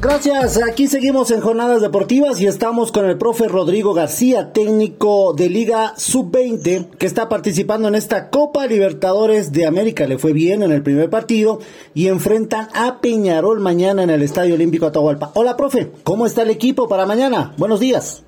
Gracias, 0.00 0.60
aquí 0.62 0.86
seguimos 0.86 1.32
en 1.32 1.40
Jornadas 1.40 1.80
Deportivas 1.80 2.40
y 2.40 2.46
estamos 2.46 2.92
con 2.92 3.04
el 3.04 3.18
profe 3.18 3.48
Rodrigo 3.48 3.94
García, 3.94 4.52
técnico 4.52 5.32
de 5.34 5.48
Liga 5.48 5.94
Sub-20, 5.96 6.96
que 6.96 7.06
está 7.06 7.28
participando 7.28 7.88
en 7.88 7.96
esta 7.96 8.30
Copa 8.30 8.68
Libertadores 8.68 9.50
de 9.50 9.66
América. 9.66 10.06
Le 10.06 10.16
fue 10.16 10.32
bien 10.32 10.62
en 10.62 10.70
el 10.70 10.84
primer 10.84 11.10
partido 11.10 11.58
y 11.94 12.06
enfrentan 12.06 12.68
a 12.74 13.00
Peñarol 13.00 13.58
mañana 13.58 14.04
en 14.04 14.10
el 14.10 14.22
Estadio 14.22 14.54
Olímpico 14.54 14.86
Atahualpa. 14.86 15.32
Hola, 15.34 15.56
profe, 15.56 15.90
¿cómo 16.04 16.26
está 16.26 16.42
el 16.42 16.50
equipo 16.50 16.88
para 16.88 17.04
mañana? 17.04 17.52
Buenos 17.56 17.80
días. 17.80 18.22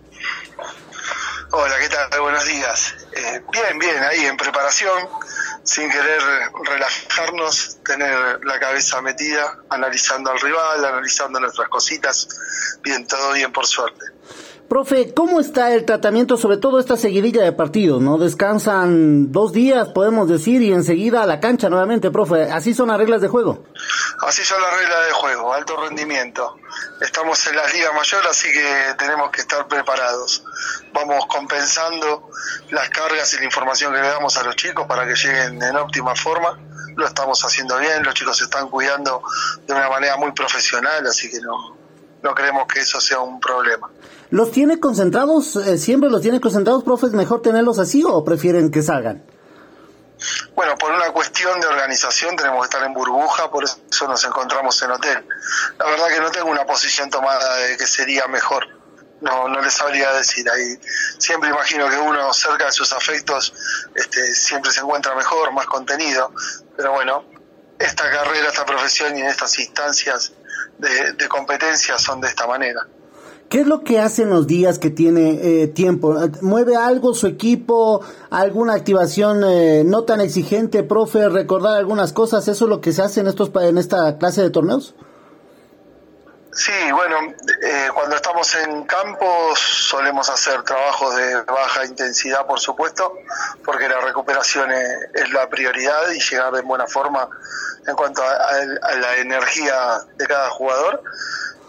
Hola, 1.53 1.75
¿qué 1.81 1.89
tal? 1.89 2.21
Buenos 2.21 2.47
días. 2.47 2.95
Eh, 3.13 3.43
bien, 3.53 3.79
bien, 3.79 4.03
ahí 4.03 4.27
en 4.27 4.37
preparación 4.37 4.99
sin 5.63 5.91
querer 5.91 6.23
relajarnos, 6.65 7.79
tener 7.85 8.45
la 8.45 8.59
cabeza 8.59 9.01
metida, 9.03 9.57
analizando 9.69 10.31
al 10.31 10.41
rival, 10.41 10.85
analizando 10.85 11.41
nuestras 11.41 11.69
cositas. 11.69 12.29
Bien, 12.83 13.07
todo 13.07 13.33
bien 13.33 13.53
por 13.53 13.67
suerte. 13.67 14.05
Profe, 14.71 15.13
¿cómo 15.15 15.41
está 15.41 15.75
el 15.75 15.85
tratamiento, 15.85 16.37
sobre 16.37 16.57
todo 16.57 16.79
esta 16.79 16.97
seguidilla 16.97 17.43
de 17.43 17.51
partidos, 17.51 18.01
no? 18.01 18.19
Descansan 18.19 19.33
dos 19.33 19.53
días, 19.53 19.89
podemos 19.89 20.29
decir, 20.29 20.63
y 20.63 20.73
enseguida 20.73 21.25
a 21.25 21.27
la 21.27 21.41
cancha 21.41 21.69
nuevamente, 21.69 22.13
profe. 22.13 22.45
¿Así 22.45 22.73
son 22.73 22.87
las 22.87 22.99
reglas 22.99 23.21
de 23.21 23.27
juego? 23.27 23.65
Así 24.21 24.45
son 24.45 24.63
las 24.63 24.79
reglas 24.79 25.07
de 25.07 25.13
juego, 25.13 25.53
alto 25.53 25.77
rendimiento. 25.77 26.57
Estamos 27.01 27.45
en 27.49 27.57
las 27.57 27.75
ligas 27.75 27.93
mayores, 27.93 28.31
así 28.31 28.53
que 28.53 28.95
tenemos 28.97 29.33
que 29.33 29.41
estar 29.41 29.67
preparados. 29.67 30.45
Vamos 30.93 31.27
compensando 31.27 32.31
las 32.71 32.91
cargas 32.91 33.35
y 33.35 33.39
la 33.39 33.47
información 33.47 33.93
que 33.93 34.01
le 34.01 34.07
damos 34.07 34.37
a 34.37 34.45
los 34.45 34.55
chicos 34.55 34.87
para 34.87 35.05
que 35.05 35.17
lleguen 35.17 35.61
en 35.61 35.75
óptima 35.79 36.15
forma. 36.15 36.61
Lo 36.95 37.09
estamos 37.09 37.45
haciendo 37.45 37.77
bien, 37.79 38.05
los 38.05 38.15
chicos 38.15 38.39
se 38.39 38.45
están 38.45 38.69
cuidando 38.69 39.21
de 39.67 39.75
una 39.75 39.89
manera 39.89 40.17
muy 40.17 40.31
profesional, 40.31 41.05
así 41.09 41.29
que 41.29 41.41
no, 41.41 41.77
no 42.23 42.35
creemos 42.37 42.69
que 42.73 42.79
eso 42.79 43.01
sea 43.01 43.19
un 43.19 43.41
problema. 43.41 43.91
¿Los 44.31 44.53
tiene 44.53 44.79
concentrados? 44.79 45.57
Eh, 45.57 45.77
¿Siempre 45.77 46.09
los 46.09 46.23
tiene 46.23 46.41
concentrados, 46.41 46.85
profe? 46.85 47.07
¿Es 47.07 47.13
mejor 47.13 47.43
tenerlos 47.43 47.81
así 47.81 48.05
o 48.07 48.25
prefieren 48.25 48.71
que 48.71 48.81
salgan? 48.81 49.25
Bueno, 50.55 50.77
por 50.79 50.93
una 50.93 51.11
cuestión 51.11 51.61
de 51.61 51.67
organización 51.67 52.37
tenemos 52.37 52.61
que 52.61 52.65
estar 52.67 52.87
en 52.87 52.95
burbuja, 52.95 53.51
por 53.51 53.65
eso 53.65 53.81
nos 54.07 54.25
encontramos 54.25 54.81
en 54.83 54.91
hotel. 54.93 55.27
La 55.79 55.87
verdad 55.87 56.09
que 56.09 56.21
no 56.21 56.31
tengo 56.31 56.49
una 56.49 56.65
posición 56.65 57.11
tomada 57.11 57.57
de 57.57 57.77
que 57.77 57.87
sería 57.87 58.29
mejor. 58.29 58.69
No, 59.21 59.49
no 59.49 59.61
les 59.61 59.75
sabría 59.75 60.13
decir. 60.13 60.49
Ahí 60.49 60.79
siempre 61.19 61.51
imagino 61.51 61.89
que 61.89 61.97
uno 61.97 62.33
cerca 62.33 62.67
de 62.67 62.73
sus 62.73 62.93
afectos 62.93 63.53
este, 63.97 64.33
siempre 64.33 64.71
se 64.71 64.81
encuentra 64.81 65.15
mejor, 65.17 65.53
más 65.53 65.67
contenido. 65.67 66.33
Pero 66.77 66.93
bueno, 66.93 67.25
esta 67.81 68.09
carrera, 68.11 68.49
esta 68.49 68.65
profesión 68.65 69.17
y 69.17 69.23
en 69.23 69.27
estas 69.27 69.59
instancias 69.59 70.35
de 70.79 71.29
competencia 71.29 71.99
son 71.99 72.21
de 72.21 72.29
esta 72.29 72.47
manera. 72.47 72.87
¿Qué 73.51 73.63
es 73.63 73.67
lo 73.67 73.83
que 73.83 73.99
hace 73.99 74.23
en 74.23 74.31
los 74.31 74.47
días 74.47 74.79
que 74.79 74.91
tiene 74.91 75.63
eh, 75.63 75.67
tiempo? 75.67 76.15
¿Mueve 76.41 76.77
algo 76.77 77.15
su 77.15 77.27
equipo? 77.27 78.01
¿Alguna 78.31 78.75
activación 78.75 79.43
eh, 79.43 79.83
no 79.85 80.05
tan 80.05 80.21
exigente, 80.21 80.85
profe? 80.85 81.29
¿Recordar 81.29 81.77
algunas 81.77 82.13
cosas? 82.13 82.47
¿Eso 82.47 82.67
es 82.67 82.69
lo 82.69 82.81
que 82.81 82.93
se 82.93 83.03
hace 83.03 83.19
en, 83.19 83.27
estos, 83.27 83.51
en 83.57 83.77
esta 83.77 84.19
clase 84.19 84.43
de 84.43 84.51
torneos? 84.51 84.95
Sí, 86.53 86.93
bueno, 86.93 87.17
eh, 87.63 87.89
cuando 87.93 88.15
estamos 88.15 88.55
en 88.55 88.85
campos 88.85 89.59
solemos 89.59 90.31
hacer 90.31 90.63
trabajos 90.63 91.17
de 91.17 91.43
baja 91.43 91.85
intensidad, 91.87 92.47
por 92.47 92.61
supuesto, 92.61 93.15
porque 93.65 93.89
la 93.89 94.01
recuperación 94.01 94.71
es, 94.71 95.33
la 95.33 95.49
prioridad 95.49 96.09
y 96.15 96.21
llegar 96.21 96.55
en 96.55 96.69
buena 96.69 96.87
forma 96.87 97.29
en 97.85 97.97
cuanto 97.97 98.23
a, 98.23 98.95
la 98.95 99.17
energía 99.17 100.03
de 100.17 100.27
cada 100.29 100.51
jugador. 100.51 101.03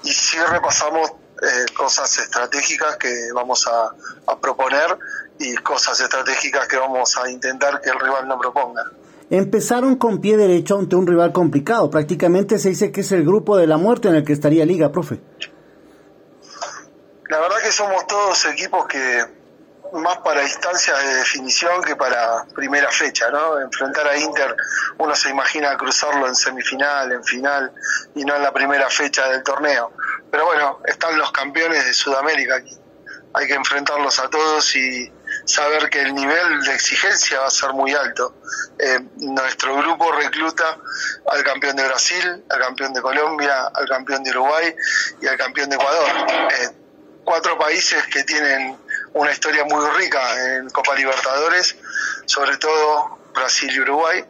Y 0.03 0.11
sí 0.11 0.37
repasamos 0.47 1.11
eh, 1.41 1.65
cosas 1.75 2.17
estratégicas 2.19 2.97
que 2.97 3.29
vamos 3.33 3.67
a, 3.67 3.95
proponer 4.39 4.97
y 5.39 5.55
cosas 5.55 5.99
estratégicas 5.99 6.67
que 6.67 6.77
vamos 6.77 7.17
a 7.17 7.29
intentar 7.29 7.81
que 7.81 7.89
el 7.89 7.99
rival 7.99 8.27
no 8.27 8.39
proponga. 8.39 8.83
Empezaron 9.29 9.95
con 9.95 10.21
pie 10.21 10.37
derecho 10.37 10.77
ante 10.77 10.95
un 10.95 11.07
rival 11.07 11.31
complicado. 11.31 11.89
Prácticamente 11.89 12.59
se 12.59 12.69
dice 12.69 12.91
que 12.91 13.01
es 13.01 13.11
el 13.11 13.25
grupo 13.25 13.57
de 13.57 13.65
la 13.65 13.77
muerte 13.77 14.09
en 14.09 14.15
el 14.15 14.23
que 14.23 14.33
estaría 14.33 14.65
Liga, 14.65 14.91
profe. 14.91 15.19
La 17.29 17.39
verdad 17.39 17.57
que 17.63 17.71
somos 17.71 18.05
todos 18.07 18.45
equipos 18.45 18.85
que 18.87 19.25
más 19.93 20.17
para 20.19 20.43
instancias 20.43 21.03
de 21.03 21.15
definición 21.15 21.81
que 21.81 21.95
para 21.95 22.45
primera 22.55 22.89
fecha, 22.91 23.29
¿no? 23.29 23.59
Enfrentar 23.59 24.07
a 24.07 24.17
Inter, 24.17 24.55
uno 24.97 25.15
se 25.15 25.29
imagina 25.29 25.75
cruzarlo 25.77 26.27
en 26.27 26.35
semifinal, 26.35 27.11
en 27.11 27.23
final 27.23 27.71
y 28.15 28.23
no 28.23 28.35
en 28.35 28.43
la 28.43 28.53
primera 28.53 28.89
fecha 28.89 29.27
del 29.29 29.43
torneo. 29.43 29.91
Pero 30.31 30.45
bueno, 30.45 30.79
están 30.85 31.17
los 31.17 31.31
campeones 31.31 31.85
de 31.85 31.93
Sudamérica 31.93 32.55
aquí. 32.55 32.77
Hay 33.33 33.47
que 33.47 33.53
enfrentarlos 33.53 34.19
a 34.19 34.29
todos 34.29 34.75
y 34.75 35.11
saber 35.45 35.89
que 35.89 36.01
el 36.01 36.13
nivel 36.13 36.61
de 36.63 36.73
exigencia 36.73 37.39
va 37.39 37.47
a 37.47 37.51
ser 37.51 37.73
muy 37.73 37.93
alto. 37.93 38.35
Eh, 38.79 38.99
nuestro 39.17 39.75
grupo 39.77 40.11
recluta 40.11 40.77
al 41.27 41.43
campeón 41.43 41.75
de 41.75 41.85
Brasil, 41.85 42.43
al 42.49 42.59
campeón 42.59 42.93
de 42.93 43.01
Colombia, 43.01 43.67
al 43.73 43.87
campeón 43.87 44.23
de 44.23 44.31
Uruguay 44.31 44.75
y 45.21 45.27
al 45.27 45.37
campeón 45.37 45.69
de 45.69 45.75
Ecuador. 45.75 46.09
Eh, 46.29 46.69
cuatro 47.23 47.57
países 47.57 48.05
que 48.07 48.23
tienen 48.23 48.77
una 49.13 49.31
historia 49.31 49.63
muy 49.65 49.85
rica 49.91 50.55
en 50.55 50.69
Copa 50.69 50.95
Libertadores, 50.95 51.75
sobre 52.25 52.57
todo 52.57 53.19
Brasil 53.33 53.71
y 53.73 53.79
Uruguay. 53.79 54.25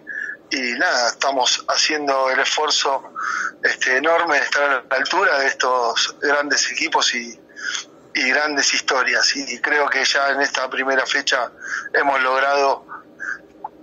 Y 0.52 0.74
nada, 0.74 1.08
estamos 1.08 1.64
haciendo 1.70 2.30
el 2.30 2.40
esfuerzo 2.42 3.02
este, 3.64 3.98
enorme 3.98 4.36
de 4.36 4.44
estar 4.44 4.64
a 4.64 4.84
la 4.90 4.98
altura 4.98 5.40
de 5.40 5.48
estos 5.48 6.18
grandes 6.22 6.70
equipos 6.72 7.16
y, 7.16 7.40
grandes 8.14 8.74
historias. 8.74 9.34
Y 9.38 9.60
creo 9.62 9.90
que 9.90 10.04
ya 10.04 10.32
en 10.32 10.42
esta 10.42 10.70
primera 10.70 11.06
fecha 11.06 11.50
hemos 11.94 12.22
logrado, 12.22 12.86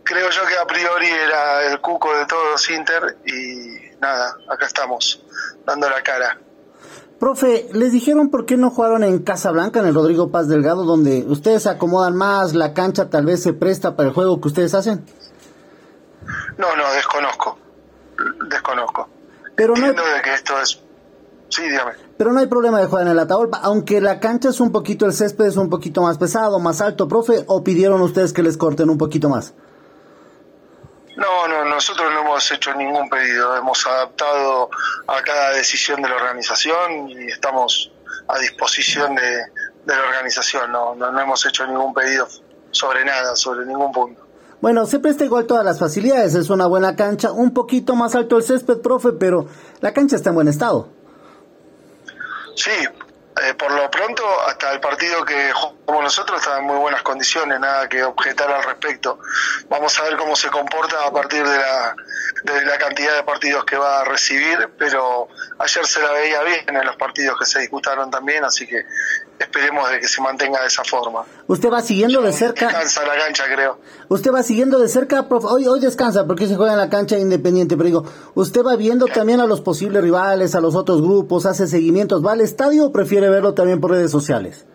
creo 0.04 0.28
yo 0.28 0.46
que 0.46 0.58
a 0.58 0.66
priori 0.66 1.06
era 1.06 1.64
el 1.64 1.80
cuco 1.80 2.14
de 2.14 2.26
todos 2.26 2.68
Inter 2.68 3.16
y 3.24 3.96
nada, 3.98 4.36
acá 4.48 4.66
estamos, 4.66 5.24
dando 5.64 5.88
la 5.88 6.02
cara. 6.02 6.38
Profe, 7.18 7.68
¿les 7.72 7.90
dijeron 7.90 8.30
por 8.30 8.44
qué 8.44 8.58
no 8.58 8.70
jugaron 8.70 9.02
en 9.02 9.20
Casablanca, 9.20 9.80
en 9.80 9.86
el 9.86 9.94
Rodrigo 9.94 10.30
Paz 10.30 10.46
Delgado, 10.46 10.84
donde 10.84 11.24
ustedes 11.26 11.66
acomodan 11.66 12.14
más, 12.14 12.54
la 12.54 12.74
cancha 12.74 13.08
tal 13.08 13.24
vez 13.24 13.42
se 13.42 13.54
presta 13.54 13.96
para 13.96 14.10
el 14.10 14.14
juego 14.14 14.40
que 14.40 14.48
ustedes 14.48 14.74
hacen? 14.74 15.04
No, 16.56 16.76
no, 16.76 16.92
desconozco. 16.92 17.58
Desconozco. 18.48 19.08
Pero 19.56 19.74
no 19.74 19.86
hay... 19.86 19.92
de 19.92 20.22
que 20.22 20.34
esto 20.34 20.60
es... 20.60 20.82
Sí, 21.50 21.62
dígame. 21.62 21.92
Pero 22.18 22.32
no 22.32 22.40
hay 22.40 22.46
problema 22.46 22.78
de 22.80 22.86
jugar 22.86 23.06
en 23.06 23.12
el 23.12 23.18
Atahualpa, 23.18 23.60
aunque 23.62 24.00
la 24.00 24.20
cancha 24.20 24.50
es 24.50 24.60
un 24.60 24.70
poquito, 24.70 25.06
el 25.06 25.14
césped 25.14 25.46
es 25.46 25.56
un 25.56 25.70
poquito 25.70 26.02
más 26.02 26.18
pesado, 26.18 26.58
más 26.58 26.80
alto, 26.82 27.08
profe, 27.08 27.44
¿o 27.46 27.64
pidieron 27.64 28.02
ustedes 28.02 28.32
que 28.32 28.42
les 28.42 28.58
corten 28.58 28.90
un 28.90 28.98
poquito 28.98 29.30
más? 29.30 29.54
No, 31.16 31.48
no, 31.48 31.64
nosotros 31.64 32.12
no 32.12 32.20
hemos 32.20 32.52
hecho 32.52 32.72
ningún 32.74 33.08
pedido, 33.08 33.56
hemos 33.56 33.84
adaptado 33.86 34.70
a 35.06 35.22
cada 35.22 35.50
decisión 35.50 36.00
de 36.02 36.08
la 36.08 36.14
organización 36.14 37.08
y 37.08 37.26
estamos 37.26 37.90
a 38.28 38.38
disposición 38.38 39.16
de, 39.16 39.42
la 39.86 40.00
organización, 40.00 40.70
no, 40.70 40.94
no, 40.94 41.10
no 41.10 41.20
hemos 41.20 41.44
hecho 41.46 41.66
ningún 41.66 41.94
pedido 41.94 42.28
sobre 42.70 43.04
nada, 43.04 43.34
sobre 43.34 43.64
ningún 43.64 43.90
punto. 43.90 44.27
Bueno, 44.60 44.86
se 44.86 44.98
presta 44.98 45.24
igual 45.24 45.46
todas 45.46 45.64
las 45.64 45.78
facilidades, 45.78 46.34
es 46.34 46.50
una 46.50 46.66
buena 46.66 46.96
cancha, 46.96 47.30
un 47.30 47.52
poquito 47.52 47.94
más 47.94 48.14
alto 48.14 48.36
el 48.36 48.42
césped, 48.42 48.78
profe, 48.78 49.12
pero 49.12 49.46
la 49.80 49.92
cancha 49.92 50.16
está 50.16 50.30
en 50.30 50.34
buen 50.34 50.48
estado. 50.48 50.88
Sí, 52.56 52.70
eh, 53.44 53.54
por 53.54 53.70
lo 53.72 53.90
pronto, 53.90 54.22
hasta 54.46 54.72
el 54.72 54.80
partido 54.80 55.24
que 55.24 55.52
jugamos 55.52 55.78
nosotros 56.02 56.40
está 56.40 56.58
en 56.58 56.64
muy 56.64 56.76
buenas 56.76 57.02
condiciones, 57.02 57.58
nada 57.60 57.88
que 57.88 58.02
objetar 58.02 58.50
al 58.50 58.62
respecto. 58.64 59.18
Vamos 59.68 59.98
a 59.98 60.04
ver 60.04 60.16
cómo 60.16 60.36
se 60.36 60.48
comporta 60.48 61.06
a 61.06 61.12
partir 61.12 61.46
de 61.46 61.56
la, 61.56 61.94
de 62.44 62.64
la 62.64 62.78
cantidad 62.78 63.16
de 63.16 63.22
partidos 63.22 63.64
que 63.64 63.76
va 63.76 64.00
a 64.00 64.04
recibir, 64.04 64.70
pero 64.78 65.28
ayer 65.58 65.86
se 65.86 66.00
la 66.00 66.12
veía 66.12 66.42
bien 66.42 66.64
en 66.68 66.86
los 66.86 66.96
partidos 66.96 67.38
que 67.38 67.46
se 67.46 67.60
disputaron 67.60 68.10
también, 68.10 68.44
así 68.44 68.66
que 68.66 68.84
esperemos 69.38 69.88
de 69.90 70.00
que 70.00 70.08
se 70.08 70.20
mantenga 70.20 70.60
de 70.60 70.66
esa 70.66 70.82
forma. 70.84 71.24
Usted 71.46 71.70
va 71.70 71.80
siguiendo 71.80 72.20
de 72.22 72.32
cerca. 72.32 72.66
Descansa 72.66 73.06
la 73.06 73.16
cancha, 73.16 73.44
creo. 73.52 73.78
Usted 74.08 74.32
va 74.32 74.42
siguiendo 74.42 74.78
de 74.78 74.88
cerca, 74.88 75.28
prof. 75.28 75.44
Hoy, 75.44 75.66
hoy 75.66 75.80
descansa 75.80 76.26
porque 76.26 76.46
se 76.46 76.56
juega 76.56 76.72
en 76.72 76.78
la 76.78 76.90
cancha 76.90 77.18
independiente, 77.18 77.76
pero 77.76 77.86
digo, 77.86 78.04
usted 78.34 78.62
va 78.62 78.76
viendo 78.76 79.06
también 79.06 79.40
a 79.40 79.46
los 79.46 79.60
posibles 79.60 80.02
rivales, 80.02 80.54
a 80.54 80.60
los 80.60 80.74
otros 80.74 81.00
grupos, 81.00 81.46
hace 81.46 81.66
seguimientos, 81.66 82.24
¿va 82.24 82.32
al 82.32 82.40
estadio 82.40 82.86
o 82.86 82.92
prefiere 82.92 83.27
verlo 83.30 83.54
también 83.54 83.80
por 83.80 83.90
redes 83.90 84.10
sociales? 84.10 84.66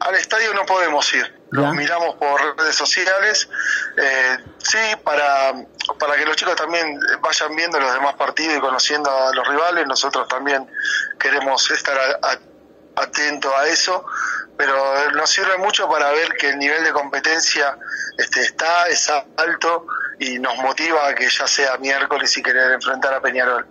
Al 0.00 0.14
estadio 0.16 0.52
no 0.54 0.66
podemos 0.66 1.12
ir, 1.14 1.32
lo 1.50 1.72
miramos 1.74 2.16
por 2.16 2.56
redes 2.58 2.74
sociales, 2.74 3.48
eh, 3.96 4.36
sí, 4.58 4.78
para, 5.04 5.52
para 5.98 6.16
que 6.16 6.26
los 6.26 6.34
chicos 6.34 6.56
también 6.56 6.98
vayan 7.20 7.54
viendo 7.54 7.78
los 7.78 7.92
demás 7.92 8.14
partidos 8.14 8.56
y 8.56 8.60
conociendo 8.60 9.10
a 9.10 9.32
los 9.32 9.46
rivales, 9.46 9.86
nosotros 9.86 10.26
también 10.26 10.68
queremos 11.20 11.70
estar 11.70 11.96
atentos 12.96 13.52
a 13.54 13.68
eso, 13.68 14.04
pero 14.56 15.10
nos 15.12 15.30
sirve 15.30 15.56
mucho 15.58 15.88
para 15.88 16.10
ver 16.10 16.34
que 16.34 16.50
el 16.50 16.58
nivel 16.58 16.82
de 16.84 16.92
competencia 16.92 17.78
este, 18.18 18.40
está, 18.40 18.86
es 18.86 19.10
alto 19.36 19.86
y 20.18 20.38
nos 20.38 20.56
motiva 20.58 21.08
a 21.08 21.14
que 21.14 21.28
ya 21.28 21.46
sea 21.46 21.76
miércoles 21.78 22.36
y 22.36 22.42
querer 22.42 22.72
enfrentar 22.72 23.14
a 23.14 23.20
Peñarol. 23.20 23.66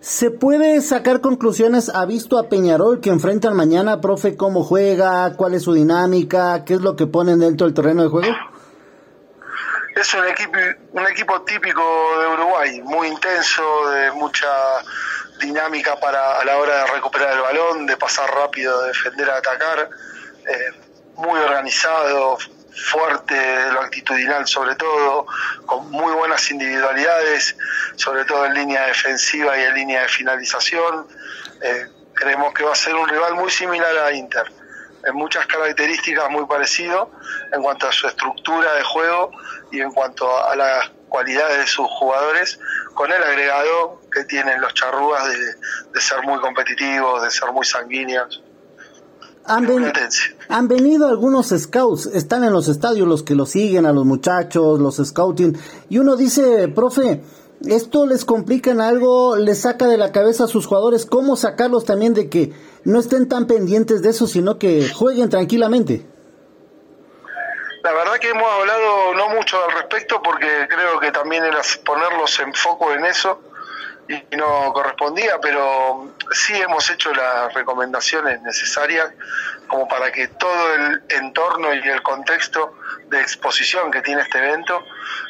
¿Se 0.00 0.30
puede 0.30 0.80
sacar 0.80 1.20
conclusiones? 1.20 1.90
¿Ha 1.94 2.04
visto 2.06 2.38
a 2.38 2.48
Peñarol 2.48 3.00
que 3.00 3.10
enfrentan 3.10 3.56
mañana, 3.56 4.00
profe, 4.00 4.36
cómo 4.36 4.62
juega, 4.62 5.34
cuál 5.36 5.54
es 5.54 5.62
su 5.62 5.72
dinámica, 5.72 6.64
qué 6.64 6.74
es 6.74 6.80
lo 6.80 6.96
que 6.96 7.06
ponen 7.06 7.40
dentro 7.40 7.66
del 7.66 7.74
terreno 7.74 8.02
de 8.02 8.08
juego? 8.08 8.36
Es 9.96 10.14
un 10.14 10.26
equipo, 10.26 10.58
un 10.92 11.06
equipo 11.06 11.40
típico 11.42 11.82
de 12.20 12.26
Uruguay, 12.26 12.82
muy 12.82 13.08
intenso, 13.08 13.62
de 13.90 14.12
mucha 14.12 14.46
dinámica 15.40 15.98
para 15.98 16.38
a 16.38 16.44
la 16.44 16.58
hora 16.58 16.84
de 16.84 16.92
recuperar 16.92 17.32
el 17.32 17.40
balón, 17.40 17.86
de 17.86 17.96
pasar 17.96 18.30
rápido, 18.30 18.82
de 18.82 18.88
defender 18.88 19.30
a 19.30 19.38
atacar, 19.38 19.88
eh, 20.46 20.72
muy 21.16 21.40
organizado, 21.40 22.36
fuerte, 22.76 23.36
lo 23.72 23.80
actitudinal 23.80 24.46
sobre 24.46 24.74
todo, 24.74 25.26
con 25.64 25.90
muy 25.90 26.12
buenas 26.12 26.50
individualidades, 26.50 27.56
sobre 27.96 28.24
todo 28.24 28.46
en 28.46 28.54
línea 28.54 28.86
defensiva 28.86 29.58
y 29.58 29.62
en 29.62 29.74
línea 29.74 30.02
de 30.02 30.08
finalización. 30.08 31.06
Eh, 31.62 31.86
creemos 32.14 32.52
que 32.54 32.64
va 32.64 32.72
a 32.72 32.76
ser 32.76 32.94
un 32.94 33.08
rival 33.08 33.34
muy 33.34 33.50
similar 33.50 33.96
a 33.98 34.12
Inter, 34.12 34.44
en 35.04 35.14
muchas 35.14 35.46
características 35.46 36.28
muy 36.30 36.46
parecido 36.46 37.10
en 37.52 37.62
cuanto 37.62 37.88
a 37.88 37.92
su 37.92 38.06
estructura 38.06 38.74
de 38.74 38.82
juego 38.82 39.30
y 39.70 39.80
en 39.80 39.92
cuanto 39.92 40.44
a 40.44 40.56
las 40.56 40.90
cualidades 41.08 41.58
de 41.58 41.66
sus 41.66 41.86
jugadores, 41.88 42.58
con 42.94 43.12
el 43.12 43.22
agregado 43.22 44.02
que 44.12 44.24
tienen 44.24 44.60
los 44.60 44.74
charrúas 44.74 45.24
de, 45.28 45.54
de 45.92 46.00
ser 46.00 46.22
muy 46.22 46.40
competitivos, 46.40 47.22
de 47.22 47.30
ser 47.30 47.52
muy 47.52 47.64
sanguíneos. 47.64 48.42
Han, 49.48 50.68
venido 50.68 51.06
algunos 51.06 51.48
scouts, 51.48 52.06
están 52.06 52.44
en 52.44 52.52
los 52.52 52.68
estadios 52.68 53.06
los 53.06 53.22
que 53.22 53.34
los 53.34 53.50
siguen 53.50 53.86
a 53.86 53.92
los 53.92 54.04
muchachos, 54.04 54.80
los 54.80 54.96
scouting, 54.96 55.56
y 55.88 55.98
uno 55.98 56.16
dice, 56.16 56.68
profe, 56.68 57.22
esto 57.64 58.06
les 58.06 58.24
complica 58.24 58.70
en 58.70 58.80
algo, 58.80 59.36
les 59.36 59.62
saca 59.62 59.86
de 59.86 59.96
la 59.96 60.12
cabeza 60.12 60.44
a 60.44 60.48
sus 60.48 60.66
jugadores, 60.66 61.06
¿cómo 61.06 61.36
sacarlos 61.36 61.84
también 61.84 62.14
de 62.14 62.28
que 62.28 62.52
no 62.84 63.00
estén 63.00 63.28
tan 63.28 63.46
pendientes 63.46 64.02
de 64.02 64.10
eso, 64.10 64.26
sino 64.26 64.58
que 64.58 64.88
jueguen 64.88 65.30
tranquilamente? 65.30 66.06
La 67.82 67.92
verdad 67.92 68.14
que 68.20 68.30
hemos 68.30 68.48
hablado 68.52 69.14
no 69.14 69.28
mucho 69.36 69.56
al 69.64 69.72
respecto 69.72 70.20
porque 70.20 70.48
creo 70.68 70.98
que 70.98 71.12
también 71.12 71.44
era 71.44 71.60
ponerlos 71.84 72.40
en 72.40 72.52
foco 72.52 72.92
en 72.92 73.04
eso 73.04 73.40
y 74.08 74.36
no 74.36 74.72
correspondía, 74.72 75.40
pero 75.40 76.14
sí 76.30 76.54
hemos 76.54 76.88
hecho 76.90 77.12
las 77.12 77.52
recomendaciones 77.54 78.40
necesarias 78.42 79.10
como 79.66 79.88
para 79.88 80.12
que 80.12 80.28
todo 80.28 80.74
el 80.74 81.02
entorno 81.08 81.74
y 81.74 81.78
el 81.78 82.02
contexto 82.02 82.74
de 83.08 83.20
exposición 83.20 83.90
que 83.90 84.02
tiene 84.02 84.22
este 84.22 84.38
evento 84.38 84.82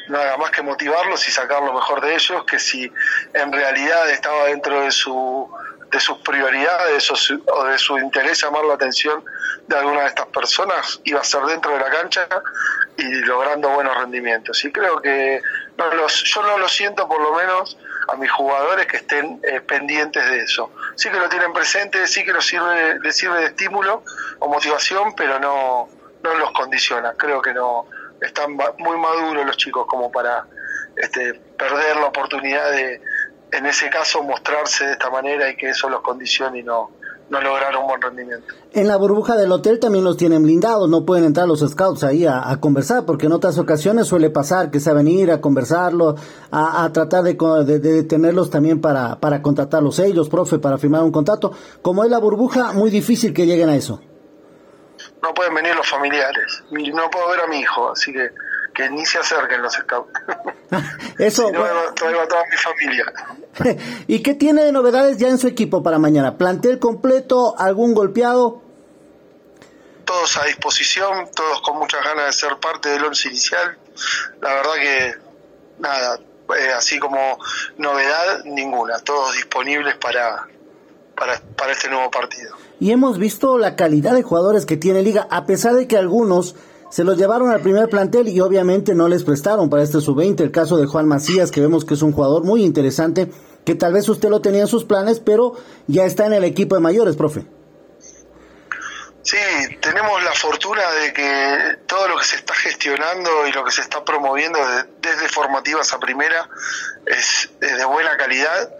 no 0.09 0.19
haga 0.19 0.37
más 0.37 0.51
que 0.51 0.61
motivarlos 0.61 1.27
y 1.27 1.31
sacar 1.31 1.61
lo 1.63 1.73
mejor 1.73 2.01
de 2.01 2.13
ellos, 2.13 2.43
que 2.45 2.59
si 2.59 2.91
en 3.33 3.51
realidad 3.51 4.09
estaba 4.09 4.45
dentro 4.45 4.81
de 4.81 4.91
su 4.91 5.49
de 5.91 5.99
sus 5.99 6.17
prioridades 6.19 7.09
o, 7.11 7.63
de 7.63 7.77
su 7.77 7.97
interés 7.97 8.41
llamar 8.41 8.65
la 8.65 8.73
atención 8.73 9.23
de 9.67 9.77
alguna 9.77 10.01
de 10.01 10.07
estas 10.07 10.25
personas 10.27 10.99
iba 11.05 11.21
a 11.21 11.23
ser 11.23 11.41
dentro 11.43 11.71
de 11.71 11.79
la 11.79 11.89
cancha 11.89 12.27
y 12.97 13.03
logrando 13.21 13.69
buenos 13.69 13.95
rendimientos. 13.95 14.63
Y 14.65 14.71
creo 14.71 15.01
que 15.01 15.41
no 15.77 15.93
los, 15.93 16.23
yo 16.23 16.41
no 16.41 16.57
lo 16.57 16.67
siento 16.67 17.07
por 17.07 17.21
lo 17.21 17.33
menos 17.35 17.77
a 18.07 18.15
mis 18.15 18.31
jugadores 18.31 18.85
que 18.87 18.97
estén 18.97 19.39
eh, 19.43 19.61
pendientes 19.61 20.25
de 20.25 20.39
eso. 20.39 20.71
Sí 20.95 21.09
que 21.09 21.17
lo 21.17 21.29
tienen 21.29 21.53
presente, 21.53 22.07
sí 22.07 22.23
que 22.23 22.33
lo 22.33 22.41
sirve, 22.41 22.99
les 22.99 23.15
sirve 23.15 23.39
de 23.39 23.45
estímulo 23.47 24.03
o 24.39 24.47
motivación, 24.47 25.13
pero 25.15 25.39
no, 25.39 25.89
no 26.23 26.35
los 26.35 26.51
condiciona. 26.51 27.13
Creo 27.13 27.41
que 27.41 27.53
no 27.53 27.85
están 28.21 28.53
muy 28.53 28.97
maduros 28.97 29.45
los 29.45 29.57
chicos 29.57 29.85
como 29.87 30.11
para 30.11 30.45
este, 30.95 31.33
perder 31.57 31.97
la 31.97 32.07
oportunidad 32.07 32.71
de, 32.71 33.01
en 33.51 33.65
ese 33.65 33.89
caso, 33.89 34.23
mostrarse 34.23 34.85
de 34.85 34.91
esta 34.93 35.09
manera 35.09 35.49
y 35.49 35.55
que 35.55 35.69
eso 35.69 35.89
los 35.89 36.01
condicione 36.01 36.59
y 36.59 36.63
no, 36.63 36.91
no 37.29 37.41
lograron 37.41 37.87
buen 37.87 38.01
rendimiento. 38.01 38.53
En 38.73 38.87
la 38.87 38.95
burbuja 38.97 39.35
del 39.35 39.51
hotel 39.51 39.79
también 39.79 40.03
los 40.03 40.17
tienen 40.17 40.43
blindados, 40.43 40.89
no 40.89 41.05
pueden 41.05 41.25
entrar 41.25 41.47
los 41.47 41.59
scouts 41.59 42.03
ahí 42.03 42.25
a, 42.25 42.57
conversar, 42.59 43.05
porque 43.05 43.25
en 43.25 43.33
otras 43.33 43.57
ocasiones 43.57 44.07
suele 44.07 44.29
pasar 44.29 44.71
que 44.71 44.79
saben 44.79 45.07
ir 45.07 45.31
a 45.31 45.41
conversarlo, 45.41 46.15
a, 46.51 46.89
tratar 46.93 47.23
de, 47.23 47.33
de, 47.79 48.03
tenerlos 48.03 48.49
también 48.49 48.81
para, 48.81 49.19
para 49.19 49.41
contratarlos 49.41 49.99
ellos, 49.99 50.29
profe, 50.29 50.59
para 50.59 50.77
firmar 50.77 51.03
un 51.03 51.11
contrato. 51.11 51.51
Como 51.81 52.03
es 52.03 52.09
la 52.09 52.19
burbuja, 52.19 52.73
muy 52.73 52.89
difícil 52.89 53.33
que 53.33 53.45
lleguen 53.45 53.69
a 53.69 53.75
eso. 53.75 54.01
No 55.21 55.33
pueden 55.33 55.53
venir 55.53 55.75
los 55.75 55.87
familiares, 55.87 56.63
no 56.71 57.09
puedo 57.09 57.29
ver 57.29 57.41
a 57.41 57.47
mi 57.47 57.59
hijo, 57.59 57.91
así 57.91 58.13
que 58.13 58.29
que 58.77 58.87
ni 58.91 59.03
se 59.05 59.17
acerquen 59.17 59.61
los 59.63 59.73
scouts. 59.73 60.11
Eso. 61.17 61.49
traigo, 61.95 62.21
a 62.21 62.27
toda 62.27 62.43
mi 62.45 62.57
familia. 62.57 63.05
¿Y 64.07 64.21
qué 64.21 64.33
tiene 64.33 64.63
de 64.63 64.71
novedades 64.71 65.17
ya 65.17 65.29
en 65.29 65.37
su 65.37 65.47
equipo 65.47 65.83
para 65.83 65.99
mañana? 65.99 66.37
¿Plantel 66.37 66.79
completo? 66.79 67.55
¿Algún 67.57 67.93
golpeado? 67.93 68.61
Todos 70.05 70.37
a 70.37 70.45
disposición, 70.45 71.29
todos 71.35 71.61
con 71.61 71.77
muchas 71.79 72.03
ganas 72.03 72.27
de 72.27 72.33
ser 72.33 72.57
parte 72.59 72.89
del 72.89 73.03
once 73.03 73.27
inicial. 73.27 73.77
La 74.41 74.53
verdad 74.53 74.73
que, 74.81 75.13
nada, 75.79 76.19
eh, 76.57 76.71
así 76.75 76.97
como 76.99 77.37
novedad, 77.77 78.43
ninguna. 78.45 78.99
Todos 78.99 79.35
disponibles 79.35 79.95
para, 79.95 80.47
para, 81.15 81.41
para 81.57 81.73
este 81.73 81.89
nuevo 81.89 82.09
partido. 82.09 82.55
Y 82.79 82.91
hemos 82.91 83.17
visto 83.17 83.57
la 83.57 83.75
calidad 83.75 84.13
de 84.13 84.23
jugadores 84.23 84.65
que 84.65 84.77
tiene 84.77 85.01
Liga, 85.01 85.27
a 85.29 85.45
pesar 85.45 85.73
de 85.75 85.87
que 85.87 85.97
algunos 85.97 86.55
se 86.89 87.03
los 87.03 87.17
llevaron 87.17 87.49
al 87.49 87.59
primer 87.59 87.89
plantel 87.89 88.29
y 88.29 88.39
obviamente 88.39 88.95
no 88.95 89.09
les 89.09 89.23
prestaron 89.23 89.69
para 89.69 89.83
este 89.83 89.99
sub-20. 89.99 90.39
El 90.41 90.51
caso 90.51 90.77
de 90.77 90.85
Juan 90.85 91.07
Macías, 91.07 91.51
que 91.51 91.59
vemos 91.59 91.83
que 91.83 91.95
es 91.95 92.01
un 92.01 92.13
jugador 92.13 92.43
muy 92.43 92.63
interesante, 92.63 93.29
que 93.67 93.75
tal 93.75 93.91
vez 93.91 94.07
usted 94.07 94.29
lo 94.29 94.39
tenía 94.39 94.61
en 94.61 94.67
sus 94.67 94.85
planes, 94.85 95.19
pero 95.19 95.51
ya 95.87 96.05
está 96.05 96.25
en 96.25 96.31
el 96.31 96.45
equipo 96.45 96.75
de 96.75 96.79
mayores, 96.79 97.17
profe. 97.17 97.43
Sí, 99.23 99.37
tenemos 99.81 100.23
la 100.23 100.31
fortuna 100.31 100.89
de 100.89 101.11
que 101.11 101.79
todo 101.85 102.07
lo 102.07 102.17
que 102.17 102.23
se 102.23 102.37
está 102.37 102.55
gestionando 102.55 103.45
y 103.45 103.51
lo 103.51 103.65
que 103.65 103.71
se 103.71 103.81
está 103.81 104.05
promoviendo 104.05 104.57
desde 105.01 105.27
formativas 105.27 105.91
a 105.91 105.99
primera 105.99 106.49
es, 107.05 107.49
de 107.59 107.83
buena 107.83 108.15
calidad, 108.15 108.73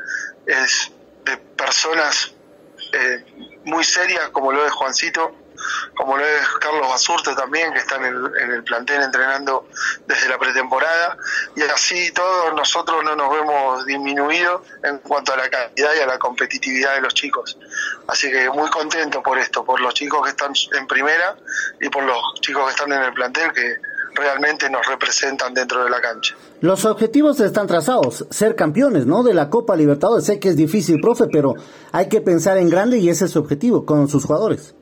es 0.45 0.89
de 1.25 1.35
personas 1.35 2.33
eh, 2.93 3.25
muy 3.65 3.83
serias 3.83 4.29
como 4.29 4.53
lo 4.53 4.63
de 4.63 4.69
Juancito, 4.69 5.35
como 5.97 6.15
lo 6.15 6.23
es 6.23 6.47
Carlos 6.59 6.87
Basurte 6.87 7.33
también, 7.33 7.73
que 7.73 7.79
está 7.79 7.95
en 7.95 8.51
el, 8.51 8.63
plantel 8.63 9.01
entrenando 9.01 9.67
desde 10.05 10.29
la 10.29 10.37
pretemporada, 10.37 11.17
y 11.55 11.63
así 11.63 12.11
todos 12.13 12.53
nosotros 12.53 13.03
no 13.03 13.15
nos 13.15 13.31
vemos 13.31 13.85
disminuidos 13.85 14.61
en 14.83 14.99
cuanto 14.99 15.33
a 15.33 15.37
la 15.37 15.49
calidad 15.49 15.89
y 15.97 16.01
a 16.01 16.05
la 16.05 16.19
competitividad 16.19 16.93
de 16.93 17.01
los 17.01 17.15
chicos. 17.15 17.57
Así 18.07 18.31
que 18.31 18.47
muy 18.51 18.69
contento 18.69 19.23
por 19.23 19.39
esto, 19.39 19.65
por 19.65 19.81
los 19.81 19.95
chicos 19.95 20.21
que 20.23 20.29
están 20.29 20.53
en 20.77 20.85
primera 20.85 21.35
y 21.81 21.89
por 21.89 22.03
los 22.03 22.17
chicos 22.41 22.65
que 22.65 22.71
están 22.71 22.91
en 22.91 23.01
el 23.01 23.13
plantel 23.13 23.51
que 23.51 23.77
realmente 24.13 24.69
nos 24.69 24.85
representan 24.85 25.53
dentro 25.55 25.83
de 25.83 25.89
la 25.89 25.99
cancha. 25.99 26.35
Los 26.61 26.85
objetivos 26.85 27.39
están 27.39 27.65
trazados, 27.65 28.25
ser 28.29 28.55
campeones, 28.55 29.07
¿no? 29.07 29.23
De 29.23 29.33
la 29.33 29.49
Copa 29.49 29.75
Libertadores. 29.75 30.25
Sé 30.25 30.39
que 30.39 30.49
es 30.49 30.55
difícil, 30.55 31.01
profe, 31.01 31.25
pero 31.31 31.55
hay 31.91 32.07
que 32.07 32.21
pensar 32.21 32.57
en 32.57 32.69
grande 32.69 32.97
y 32.97 33.09
ese 33.09 33.25
es 33.25 33.31
su 33.31 33.39
objetivo 33.39 33.85
con 33.85 34.07
sus 34.07 34.25
jugadores 34.25 34.76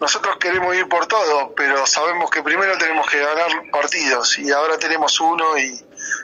nosotros 0.00 0.36
queremos 0.38 0.74
ir 0.74 0.88
por 0.88 1.06
todo, 1.06 1.54
pero 1.54 1.86
sabemos 1.86 2.30
que 2.30 2.42
primero 2.42 2.76
tenemos 2.78 3.08
que 3.08 3.20
ganar 3.20 3.70
partidos 3.70 4.38
y 4.38 4.50
ahora 4.50 4.76
tenemos 4.78 5.20
uno 5.20 5.56
y 5.56 5.80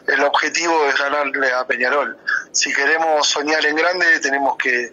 el 0.06 0.22
objetivo 0.24 0.86
es 0.86 0.98
ganarle 0.98 1.52
a 1.52 1.66
Peñarol. 1.66 2.18
Si 2.52 2.72
queremos 2.72 3.28
soñar 3.28 3.64
en 3.64 3.76
grande 3.76 4.20
tenemos 4.20 4.56
que, 4.56 4.92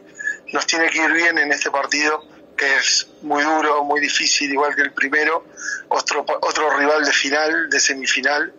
nos 0.53 0.65
tiene 0.67 0.89
que 0.89 0.99
ir 0.99 1.11
bien 1.11 1.37
en 1.37 1.51
este 1.51 1.71
partido 1.71 2.23
que 2.55 2.75
es 2.75 3.07
muy 3.21 3.43
duro, 3.43 3.83
muy 3.83 4.01
difícil, 4.01 4.51
igual 4.51 4.75
que 4.75 4.81
el 4.81 4.91
primero, 4.91 5.45
otro, 5.89 6.25
otro 6.41 6.75
rival 6.77 7.05
de 7.05 7.13
final, 7.13 7.69
de 7.69 7.79
semifinal, 7.79 8.51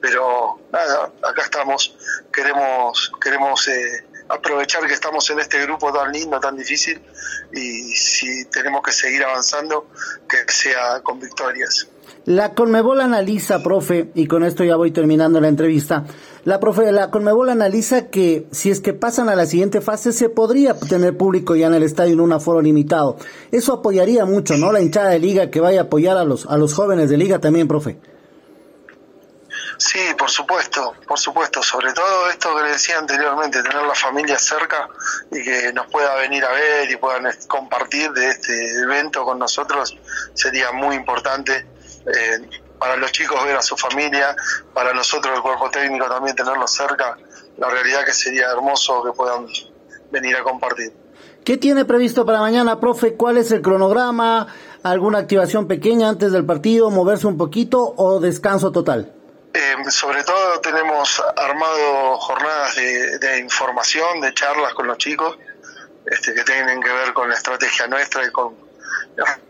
pero 0.00 0.58
nada, 0.72 1.12
acá 1.22 1.42
estamos, 1.42 1.94
queremos, 2.32 3.12
queremos 3.20 3.68
eh, 3.68 4.06
aprovechar 4.32 4.86
que 4.86 4.94
estamos 4.94 5.28
en 5.30 5.40
este 5.40 5.60
grupo 5.62 5.92
tan 5.92 6.12
lindo, 6.12 6.40
tan 6.40 6.56
difícil, 6.56 7.00
y 7.52 7.94
si 7.94 8.46
tenemos 8.46 8.82
que 8.82 8.92
seguir 8.92 9.22
avanzando, 9.24 9.88
que 10.28 10.50
sea 10.50 11.00
con 11.02 11.20
victorias. 11.20 11.88
La 12.24 12.54
Conmebol 12.54 13.00
analiza, 13.00 13.62
profe, 13.62 14.10
y 14.14 14.26
con 14.26 14.44
esto 14.44 14.62
ya 14.62 14.76
voy 14.76 14.92
terminando 14.92 15.40
la 15.40 15.48
entrevista. 15.48 16.04
La 16.44 16.60
profe, 16.60 16.92
la 16.92 17.10
Conmebol 17.10 17.50
analiza 17.50 18.10
que 18.10 18.46
si 18.52 18.70
es 18.70 18.80
que 18.80 18.92
pasan 18.92 19.28
a 19.28 19.34
la 19.34 19.44
siguiente 19.46 19.80
fase 19.80 20.12
se 20.12 20.28
podría 20.28 20.78
tener 20.78 21.16
público 21.16 21.56
ya 21.56 21.66
en 21.66 21.74
el 21.74 21.82
estadio 21.82 22.12
en 22.12 22.20
un 22.20 22.32
aforo 22.32 22.62
limitado. 22.62 23.16
Eso 23.50 23.72
apoyaría 23.72 24.24
mucho, 24.24 24.56
¿no? 24.56 24.70
La 24.70 24.80
hinchada 24.80 25.10
de 25.10 25.18
liga 25.18 25.50
que 25.50 25.60
vaya 25.60 25.80
a 25.80 25.84
apoyar 25.84 26.16
a 26.16 26.24
los 26.24 26.46
a 26.46 26.56
los 26.56 26.74
jóvenes 26.74 27.10
de 27.10 27.16
liga 27.16 27.40
también, 27.40 27.66
profe. 27.66 27.98
Sí, 29.82 29.98
por 30.16 30.30
supuesto, 30.30 30.94
por 31.08 31.18
supuesto. 31.18 31.60
Sobre 31.60 31.92
todo 31.92 32.30
esto 32.30 32.54
que 32.54 32.62
le 32.62 32.68
decía 32.68 32.98
anteriormente, 32.98 33.64
tener 33.64 33.82
la 33.82 33.96
familia 33.96 34.38
cerca 34.38 34.88
y 35.28 35.42
que 35.42 35.72
nos 35.72 35.88
pueda 35.88 36.14
venir 36.14 36.44
a 36.44 36.52
ver 36.52 36.88
y 36.88 36.96
puedan 36.96 37.24
compartir 37.48 38.12
de 38.12 38.28
este 38.28 38.80
evento 38.82 39.24
con 39.24 39.40
nosotros 39.40 39.98
sería 40.34 40.70
muy 40.70 40.94
importante 40.94 41.66
eh, 42.06 42.48
para 42.78 42.94
los 42.94 43.10
chicos 43.10 43.44
ver 43.44 43.56
a 43.56 43.62
su 43.62 43.76
familia, 43.76 44.36
para 44.72 44.94
nosotros 44.94 45.34
el 45.34 45.42
cuerpo 45.42 45.68
técnico 45.68 46.06
también 46.06 46.36
tenerlos 46.36 46.72
cerca, 46.72 47.18
la 47.58 47.68
realidad 47.68 48.04
que 48.04 48.12
sería 48.12 48.52
hermoso 48.52 49.02
que 49.02 49.10
puedan 49.10 49.46
venir 50.12 50.36
a 50.36 50.44
compartir. 50.44 50.92
¿Qué 51.44 51.56
tiene 51.56 51.84
previsto 51.84 52.24
para 52.24 52.38
mañana, 52.38 52.78
profe? 52.78 53.16
¿Cuál 53.16 53.36
es 53.36 53.50
el 53.50 53.62
cronograma? 53.62 54.46
¿Alguna 54.84 55.18
activación 55.18 55.66
pequeña 55.66 56.08
antes 56.08 56.30
del 56.30 56.46
partido? 56.46 56.88
¿Moverse 56.88 57.26
un 57.26 57.36
poquito 57.36 57.94
o 57.96 58.20
descanso 58.20 58.70
total? 58.70 59.16
Eh, 59.54 59.90
sobre 59.90 60.24
todo 60.24 60.60
tenemos 60.60 61.22
armado 61.36 62.16
jornadas 62.16 62.74
de, 62.76 63.38
información, 63.38 64.20
de 64.20 64.32
charlas 64.32 64.72
con 64.72 64.86
los 64.86 64.96
chicos, 64.96 65.36
este, 66.06 66.34
que 66.34 66.42
tienen 66.42 66.80
que 66.80 66.90
ver 66.90 67.12
con 67.12 67.28
la 67.28 67.34
estrategia 67.34 67.86
nuestra 67.86 68.26
y 68.26 68.30
con 68.30 68.54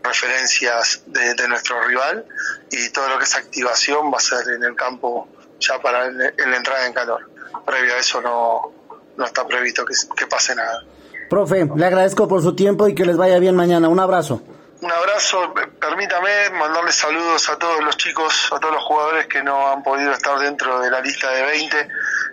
referencias 0.03 1.03
de, 1.07 1.47
nuestro 1.47 1.81
rival 1.83 2.25
y 2.69 2.89
todo 2.89 3.07
lo 3.09 3.17
que 3.17 3.23
es 3.23 3.35
activación 3.35 4.11
va 4.11 4.17
a 4.17 4.21
ser 4.21 4.55
en 4.55 4.63
el 4.63 4.75
campo 4.75 5.27
ya 5.59 5.79
para 5.79 6.07
en, 6.07 6.17
la 6.17 6.57
entrada 6.57 6.85
en 6.85 6.93
calor. 6.93 7.29
Previo 7.65 7.93
a 7.93 7.97
eso 7.97 8.21
no, 8.21 8.73
no 9.15 9.25
está 9.25 9.47
previsto 9.47 9.85
que, 9.85 9.93
que 10.17 10.27
pase 10.27 10.53
nada. 10.53 10.83
Profe, 11.29 11.65
le 11.75 11.85
agradezco 11.85 12.27
por 12.27 12.41
su 12.41 12.55
tiempo 12.55 12.87
y 12.87 12.95
que 12.95 13.05
les 13.05 13.15
vaya 13.15 13.39
bien 13.39 13.55
mañana. 13.55 13.87
Un 13.87 13.99
abrazo. 13.99 14.41
Un 14.83 14.91
abrazo, 14.91 15.53
permítame 15.79 16.49
mandarles 16.49 16.95
saludos 16.95 17.47
a 17.47 17.57
todos 17.57 17.81
los 17.85 17.95
chicos, 17.95 18.49
a 18.51 18.59
todos 18.59 18.73
los 18.73 18.83
jugadores 18.83 19.27
que 19.27 19.41
no 19.41 19.69
han 19.69 19.81
podido 19.81 20.11
estar 20.11 20.37
dentro 20.39 20.81
de 20.81 20.91
la 20.91 20.99
lista 20.99 21.31
de 21.31 21.41
20, 21.41 21.87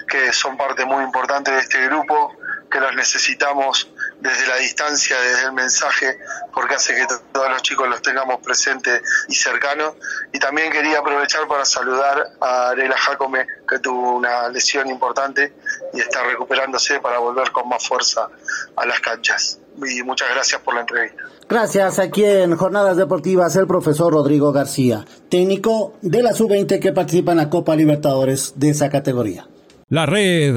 que 0.08 0.32
son 0.32 0.56
parte 0.56 0.84
muy 0.84 1.04
importante 1.04 1.52
de 1.52 1.60
este 1.60 1.86
grupo, 1.86 2.36
que 2.68 2.80
los 2.80 2.92
necesitamos 2.96 3.92
desde 4.18 4.48
la 4.48 4.56
distancia, 4.56 5.20
desde 5.20 5.44
el 5.44 5.52
mensaje, 5.52 6.18
porque 6.52 6.74
hace 6.74 6.96
que 6.96 7.06
todos 7.30 7.50
los 7.50 7.62
chicos 7.62 7.88
los 7.88 8.02
tengamos 8.02 8.40
presentes 8.44 9.00
y 9.28 9.34
cercanos. 9.36 9.94
Y 10.32 10.40
también 10.40 10.72
quería 10.72 10.98
aprovechar 10.98 11.46
para 11.46 11.64
saludar 11.64 12.32
a 12.40 12.70
Arela 12.70 12.98
Jacome, 12.98 13.46
que 13.68 13.78
tuvo 13.78 14.16
una 14.16 14.48
lesión 14.48 14.88
importante 14.88 15.54
y 15.92 16.00
está 16.00 16.24
recuperándose 16.24 16.98
para 16.98 17.18
volver 17.18 17.52
con 17.52 17.68
más 17.68 17.86
fuerza 17.86 18.28
a 18.74 18.86
las 18.86 18.98
canchas. 18.98 19.59
Y 19.76 20.02
muchas 20.02 20.28
gracias 20.34 20.60
por 20.62 20.74
la 20.74 20.80
entrevista. 20.80 21.22
Gracias. 21.48 21.98
Aquí 21.98 22.24
en 22.24 22.56
Jornadas 22.56 22.96
Deportivas, 22.96 23.56
el 23.56 23.66
profesor 23.66 24.12
Rodrigo 24.12 24.52
García, 24.52 25.04
técnico 25.28 25.94
de 26.02 26.22
la 26.22 26.32
Sub-20 26.32 26.80
que 26.80 26.92
participa 26.92 27.32
en 27.32 27.38
la 27.38 27.50
Copa 27.50 27.76
Libertadores 27.76 28.54
de 28.56 28.70
esa 28.70 28.88
categoría. 28.88 29.46
La 29.88 30.06
red 30.06 30.56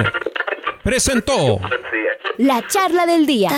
presentó 0.84 1.60
la 2.38 2.66
charla 2.68 3.06
del 3.06 3.26
día. 3.26 3.50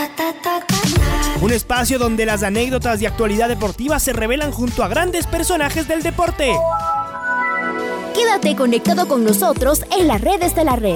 Un 1.41 1.51
espacio 1.51 1.99
donde 1.99 2.25
las 2.25 2.43
anécdotas 2.43 2.99
de 2.99 3.07
actualidad 3.07 3.49
deportiva 3.49 3.99
se 3.99 4.13
revelan 4.13 4.51
junto 4.51 4.83
a 4.83 4.87
grandes 4.87 5.27
personajes 5.27 5.87
del 5.87 6.03
deporte. 6.03 6.53
Quédate 8.13 8.55
conectado 8.55 9.07
con 9.07 9.23
nosotros 9.23 9.83
en 9.97 10.07
las 10.07 10.21
redes 10.21 10.55
de 10.55 10.63
la 10.63 10.75
red. 10.75 10.95